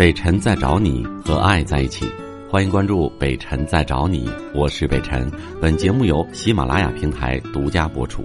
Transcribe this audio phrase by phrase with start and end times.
[0.00, 2.10] 北辰在找你和爱在一起，
[2.50, 5.30] 欢迎关注北辰在找你，我是北辰。
[5.60, 8.24] 本节目由喜马拉雅平台独家播出。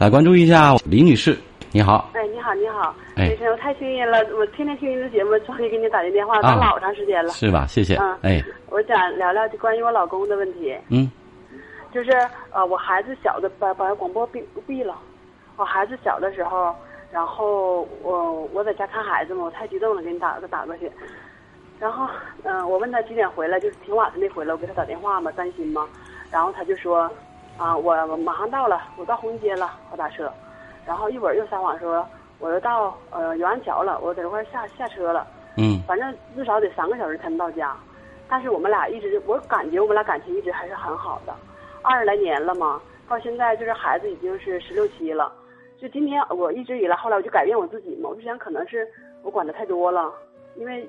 [0.00, 1.38] 来关注一下李女士，
[1.70, 2.10] 你好。
[2.12, 7.30] 哎，你好，你好，哎北辰，我太幸运了，我天天听您的节目，终于给你打进电话，等老长时间了。
[7.32, 7.66] 是吧？
[7.68, 7.94] 谢谢。
[7.98, 11.08] 嗯哎，我想聊聊关于我老公的问题，嗯
[11.94, 12.10] 就是
[12.50, 14.98] 呃，我孩子小的把把广播闭闭了，
[15.54, 16.74] 我孩子小的时候，
[17.12, 20.90] 然后我我在家看孩子嘛，我太激动了，给你打打过去。
[21.78, 22.06] 然后
[22.44, 25.88] 嗯、我问他几点回来，就是挺晚的没回来，我给他打电话嘛，担心嘛。
[26.30, 27.10] 然后他就说
[27.58, 30.30] 啊，我我马上到了，我到红街了，我打车。
[30.86, 32.06] 然后一会儿又撒谎说
[32.38, 35.26] 我又到呃永安桥了，我在这块下下车了。
[35.56, 37.76] 嗯反正至少得三个小时才能到家。
[38.28, 41.34] 但是我们俩一直，我感觉我们俩感情一直还是很好的，
[41.82, 45.32] 二十来年了嘛，到现在就是孩子已经是十六七了。
[45.80, 48.86] 就今天我一直以来，后来我就改变我自己嘛，我就想可能是
[49.22, 50.12] 我管的太多了，
[50.56, 50.86] 因为，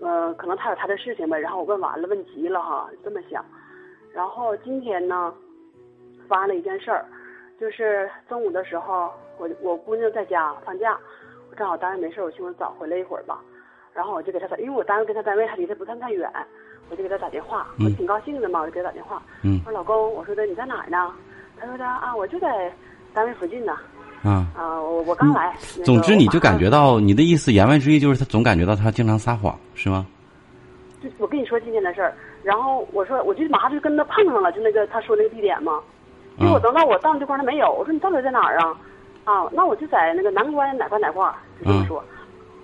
[0.00, 3.44] 呃，可能他有他的事情吧，然后我问完了，问急了哈，这么想。
[4.12, 5.34] 然后今天呢，
[6.28, 7.04] 发了一件事儿，
[7.58, 10.96] 就是中午的时候，我我姑娘在家放假，
[11.50, 13.40] 我正好单位没事，我寻思早回来一会儿吧。
[13.92, 16.30] 然后我就给他打，因为我单位跟他单位还离得不算太远，
[16.88, 21.12] 我就给他打电话，嗯我挺高兴的嘛，我就给他打电话，嗯我说老公，我说的你在哪儿呢？
[21.58, 22.72] 他说的啊，我就在
[23.12, 23.76] 单位附近呢，
[24.22, 24.46] 啊。
[24.56, 25.54] 啊，我我刚来。
[25.74, 30.06] 那个总之，你就感觉到你的意思，言外之意就是他总感觉到他经常撒谎，是吗？
[31.02, 35.80] 就我跟你说今天的事儿，然后我说我就马上就跟他碰上了，就那个他说那个地点嘛，
[36.38, 38.76] 结果嗯等到我到那地方他没有，我说你到底在哪儿啊？
[39.24, 41.24] 啊，那我就在那个南关哪块哪块，
[41.60, 41.98] 就这么说。
[41.98, 42.04] 哦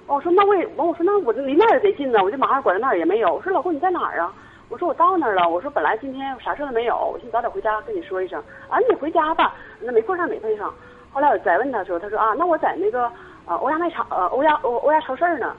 [0.09, 3.35] 我说那我也完，我说那我离那儿也贼近呢，我就马上拐到那儿也没有。
[3.35, 4.33] 我说老公你在哪儿啊？
[4.69, 5.49] 我说我到那儿了。
[5.49, 8.39] 我说本来今天啥事儿都没有，我寻思早点回家跟你说一声。
[8.69, 10.73] 啊，你回家吧，那没碰上没碰上。
[11.17, 13.11] 后来我再问他说，他说啊，那我在那个
[13.47, 15.57] 呃欧亚卖场呃欧亚欧欧亚超市呢。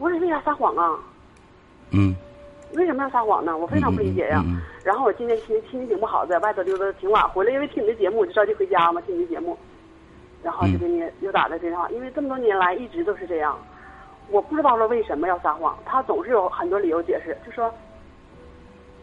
[0.00, 0.98] 我说为啥撒谎啊？
[1.92, 2.12] 嗯
[2.74, 3.56] 为什么要撒谎呢？
[3.56, 4.42] 我非常不理解呀。
[4.44, 9.56] 嗯嗯嗯然后我今天心心情挺不好，在外头溜达挺晚，回来因为听你的节目，我就着急回家嘛，听你的节目，
[10.42, 13.56] 然后就给你又打了电话，因为这么多年来一直都是这样，
[14.28, 17.72] 我不知道他为什么要撒谎，他总是有很多理由解释，就说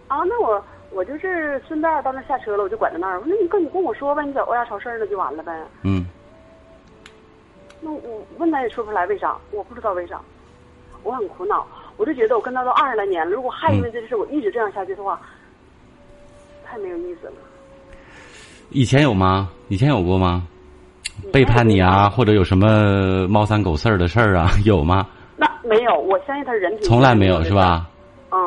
[0.08, 5.54] 啊，那我我就是顺便到那儿下车了，我就管在那儿，那你跟你跟我说呗，你在欧亚超市呢就完了呗。
[5.84, 6.06] 嗯
[7.80, 10.20] 那我问他也说不出来为啥，我不知道为啥，
[11.04, 11.66] 我很苦恼，
[11.98, 15.22] 我就觉得我跟他都二十来年了，如果还因为这事我一直这样下去的话，
[16.66, 17.34] 太没有意思了。
[18.70, 19.50] 以前有吗？
[19.68, 20.44] 以前有过吗？
[21.32, 25.06] 背叛你啊，或者有什么猫三狗四儿的事儿啊， 有吗？
[25.36, 27.54] 那没有，我相信他人品从来没有是？
[27.54, 27.88] 吧？
[28.32, 28.38] 嗯，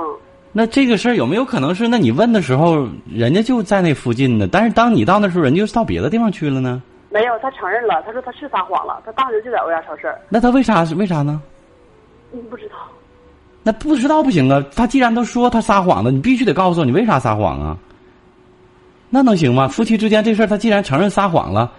[0.53, 1.87] 那这个事儿有没有可能是？
[1.87, 6.83] 那你问的时候，人家就在那附近呢，但是当你到那时候，人家就到别的地方去了呢？
[7.09, 11.41] 没有，他承认了，他说他是撒谎了，他当时就在欧亚超市，那他为啥是为啥呢？
[12.33, 12.75] 嗯，不知道。
[13.62, 14.65] 那不知道不行啊！
[14.75, 17.77] 他既然都说他撒谎了，你必须得告诉我你为啥撒谎啊？
[19.11, 19.69] 那能行吗？
[19.69, 21.71] 夫妻之间这事儿，他既然承认撒谎了，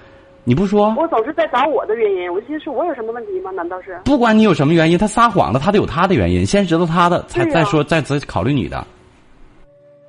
[0.44, 3.52] 你不说，我总是在找我的原因，我就寻思我有什么问题吗？
[3.52, 4.00] 难道是？
[4.03, 8.78] 不管你有什么原因，他撒谎了，他得有他的原因，先知道他的，才再说，再再考虑你的。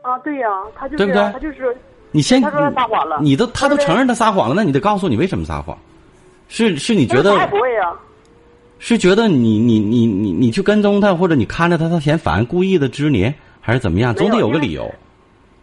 [0.00, 1.76] 啊，对呀、他就是对不对他就是
[2.10, 5.76] 你先，他说他撒谎了你都他都承认他撒谎了，那你得告诉我你为什么撒谎？
[6.48, 7.92] 是是你觉得也不会呀、
[8.78, 14.14] 是觉得你你你你你去跟踪他，或者你看着他他嫌烦，故意的支你，还是怎么样？
[14.14, 14.90] 总得有个理由。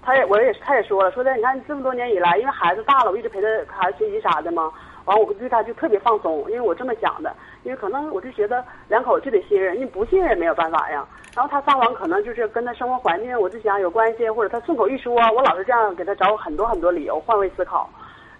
[0.09, 4.74] 他也我也他也说了，说的你看这么多年以来，因为孩子大了，我一直陪他孩子学习啥的嘛，
[5.06, 7.31] 完我对他就特别放松，因为我这么想的，
[7.62, 11.06] 因为可能我就觉得两口子就得信任，你不信任也没有办法呀。
[11.36, 17.88] 然后他撒谎可能就是跟他生活环境，我就想有关系，或者他顺口一说，我老是这样给他找很多很多理由，换位思考。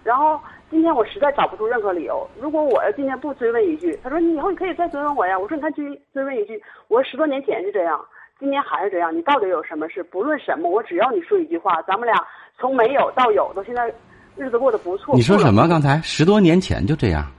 [0.02, 5.38] 然后今天我实在找不出任何理由，如果我要今天不追问一句，他说你以后你可以再追问我呀。
[5.38, 8.04] 我说你看追追问一句，我十多年前是这样，
[8.40, 10.02] 今天还是这样，你到底有什么事？
[10.02, 12.16] 不论什么，我只要你说一句话，咱们俩
[12.58, 13.92] 从没有到有，到现在
[14.34, 15.14] 日子过得不错。
[15.14, 15.68] 你说什么？
[15.68, 17.30] 刚才十多年前就这样，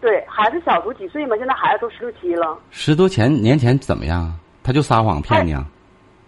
[0.00, 1.36] 对，孩子小时候几岁嘛？
[1.36, 2.58] 现在孩子都十六七了。
[2.70, 4.32] 十多前年前怎么样？
[4.64, 5.64] 他就撒谎骗你啊？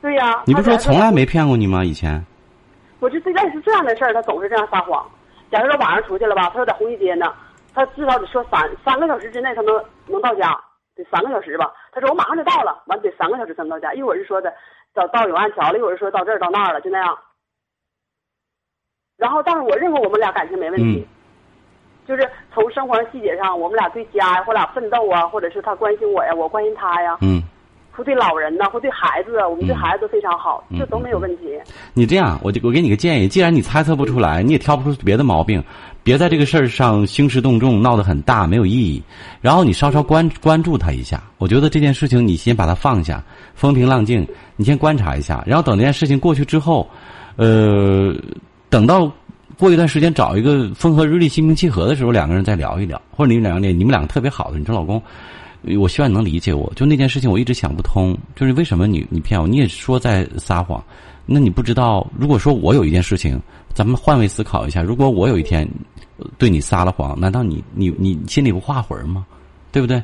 [0.00, 1.84] 对呀、你不说从来没骗过你吗？
[1.84, 2.25] 以前
[3.00, 5.05] 我就类似这样的事儿，他总是这样撒谎。
[5.50, 7.32] 假如说晚上出去了吧，他说在红旗街呢，
[7.75, 9.75] 他至少得说三三个小时之内他能
[10.06, 10.56] 能到家，
[10.94, 11.73] 得三个小时吧。
[11.93, 13.93] 他说我马上就到了，完得三个小时才能到家。
[13.94, 14.55] 一会儿就说的
[14.93, 17.19] 到到永安桥了，一会儿就说到这儿到那儿了，就那样。
[19.17, 21.08] 然后，但是我认为我们俩感情没问题，嗯
[22.06, 27.41] 就是从生活细节上，我们俩对家呀，或俩奋斗啊，或者是他关心我呀，我关心他呀，嗯
[27.96, 31.44] 或对老人呐，或对孩子，我们对孩子都非常好，这都没有问题。
[31.93, 35.62] 你这样，我就我给你个建议，既然你猜测不出来，你也挑不出别的毛病，
[36.02, 39.02] 别在这个事儿上兴师动众，闹得很大，没有意义。
[39.41, 43.23] 然后你稍稍关关注他一下，我觉得这件事情你先把它放下，
[43.55, 44.26] 风平浪静，
[44.56, 46.88] 你先观察一下，然后等这件事情过去之后，
[47.37, 48.12] 呃，
[48.69, 49.11] 等到
[49.56, 55.00] 过一段时间找一个风和日丽、心平气和的时候，两个人再聊一聊，或者你们两个你们两个特别好的，你说老公。
[55.78, 59.46] 我希望你能理解我，就那件事情我一直想不通，就是为什么你你骗我？
[59.46, 60.82] 你也说在撒谎，
[61.26, 62.06] 那你不知道？
[62.19, 63.40] 如果说我有一件事情，
[63.72, 65.69] 咱们换位思考一下，如果我有一天
[66.38, 69.25] 对你撒了谎，难道你你你心里不画魂吗？
[69.72, 70.02] 对不对？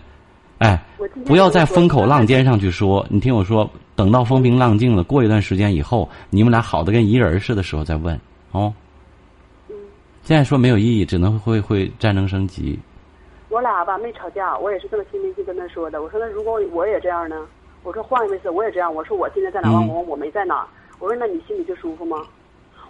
[0.59, 0.83] 哎，
[1.25, 3.07] 不要在风口浪尖上去说。
[3.09, 8.19] 你听我说，等到风平浪静了，过一段时间以后，你们俩好的跟一人似的时候再问
[8.53, 8.73] 哦。
[10.23, 12.79] 现在说没有意义，只能会会战争升级。
[13.51, 16.01] 我俩吧没吵架，我也是这么心平气跟他说的。
[16.01, 17.49] 我说那如果我也这样呢？
[17.83, 18.95] 我说换一次我也这样。
[18.95, 19.69] 我说我今天在哪？
[19.89, 20.69] 我我没在哪。
[21.01, 22.25] 我说那你心里就舒服吗？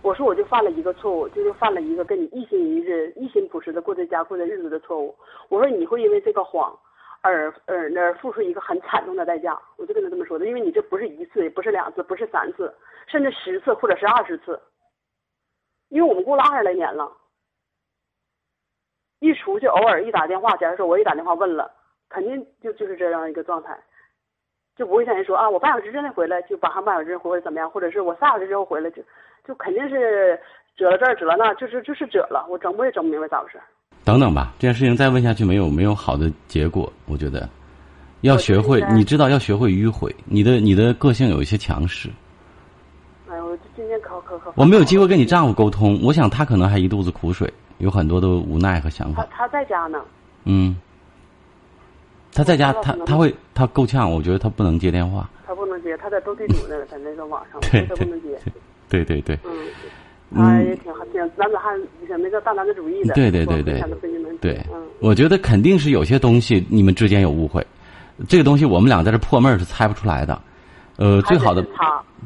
[0.03, 5.15] 我说我就犯了一个错误，就是犯了一个跟你一心一日、一心朴实的过这家过这日子的错误。
[5.49, 6.79] 我说你会因为这个谎
[7.23, 9.59] 而而那付出一个很惨重的代价。
[9.77, 12.75] 我就跟他这么说的，因为你这不是一次，也不是两次，不是三次，
[13.07, 14.61] 甚至十次或者是二十次。
[15.89, 17.11] 因为我们过了二十来年了。
[19.41, 21.71] 一出去，偶尔一打电话，假如说我一打电话问了，
[22.11, 23.77] 肯定就就是这样一个状态，
[24.77, 29.03] 就不会像人说啊，我半小时之内回来就马上半小时回来怎么样，或者是我三小时之后回来就
[29.47, 30.39] 就肯定是
[30.77, 33.59] 折了这儿折了那，就是就是折了，我整我也整不明白咋回事。
[34.05, 37.49] 等等吧，这件事情再问下去没有没有好的结果，我觉得
[38.21, 42.09] 要学会，你知道要学会迂回，你的你的个性有一些强势。
[43.31, 44.53] 哎呦，我今天可可可。
[44.57, 47.53] 我没有机会跟你丈夫沟通，我想他可能还一肚子苦水。
[47.81, 49.27] 有很多的无奈和想法。
[49.31, 49.99] 他他在家呢。
[50.45, 50.77] 嗯。
[52.33, 55.29] 他在家，他他会他够呛，我觉得他不能接电话。
[55.45, 58.39] 他不能接，他在斗地主呢，在那个网上，他不能接。
[58.89, 59.37] 对对对。
[59.45, 59.51] 嗯。
[60.33, 63.15] 他也挺挺男子汉，挺那个大男子主义的。
[63.15, 63.83] 对对对对。
[64.41, 64.65] 对。
[65.01, 67.67] 我觉得肯定是有些东西你们之间有误会，
[68.29, 70.41] 这个东西我们俩在这破闷是猜不出来的。
[71.01, 71.67] 呃，最好的。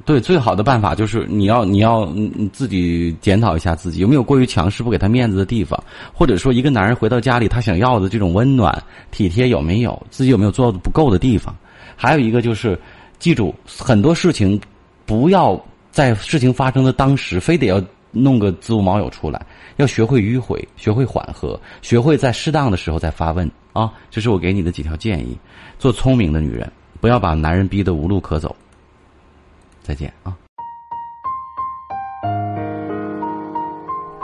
[0.05, 5.81] 对，最好的办法就是你要你要你自己检讨一下自己有没有过于强势、不给他面子的地方，
[6.13, 8.77] 或者说一个男人回到家里他想要的这种温暖、
[9.13, 11.55] 体贴有没有，自己有没有做的不够的地方。
[11.95, 12.77] 还有一个就是，
[13.21, 14.61] 记住很多事情，
[15.07, 15.59] 不要
[15.93, 17.81] 在事情发生的当时非得要
[18.11, 19.41] 弄个子午卯酉出来，
[19.77, 23.93] 要学会迂回，学会缓和，学会在适当的时候再发问啊。
[24.11, 25.39] 这是我给你的几条建议，
[25.79, 26.71] 做聪明的女人，
[27.05, 28.57] 不要把男人逼得无路可走。
[29.83, 30.35] 再见啊！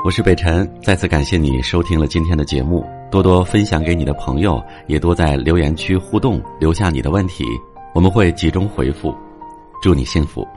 [0.02, 7.44] 我是北辰，再次感谢你收听了今天的节目，多多分享给你的朋友，也多在留言区互动，留下你的问题，
[7.94, 9.14] 我们会集中回复。
[9.82, 10.48] 祝你幸福。